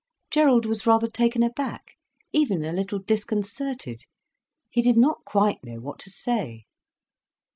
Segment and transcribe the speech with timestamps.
[0.31, 1.95] Gerald was rather taken aback,
[2.33, 4.01] even a little disconcerted.
[4.71, 6.65] He did not quite know what to say.